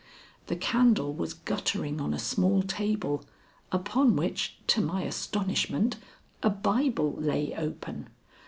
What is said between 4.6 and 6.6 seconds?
to my astonishment, a